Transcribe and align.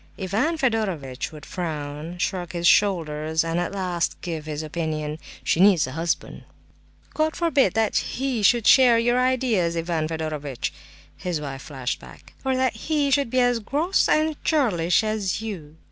Ivan 0.17 0.57
Fedorovitch 0.57 1.31
would 1.31 1.45
frown, 1.45 2.17
shrug 2.17 2.53
his 2.53 2.65
shoulders, 2.65 3.43
and 3.43 3.59
at 3.59 3.71
last 3.71 4.19
give 4.21 4.47
his 4.47 4.63
opinion: 4.63 5.19
"She 5.43 5.59
needs 5.59 5.85
a 5.85 5.91
husband!" 5.91 6.41
"God 7.13 7.35
forbid 7.35 7.75
that 7.75 7.97
he 7.97 8.41
should 8.41 8.65
share 8.65 8.97
your 8.97 9.19
ideas, 9.19 9.77
Ivan 9.77 10.07
Fedorovitch!" 10.07 10.73
his 11.17 11.39
wife 11.39 11.61
flashed 11.61 11.99
back. 11.99 12.33
"Or 12.43 12.55
that 12.55 12.73
he 12.77 13.11
should 13.11 13.29
be 13.29 13.41
as 13.41 13.59
gross 13.59 14.09
and 14.09 14.43
churlish 14.43 15.03
as 15.03 15.39
you!" 15.39 15.75